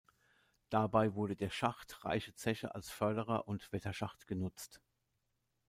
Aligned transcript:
Dabei 0.71 1.13
wurde 1.13 1.35
der 1.35 1.51
Schacht 1.51 2.03
Reiche 2.03 2.33
Zeche 2.33 2.73
als 2.73 2.89
Förder- 2.89 3.47
und 3.47 3.71
Wetterschacht 3.71 4.25
genutzt. 4.25 4.81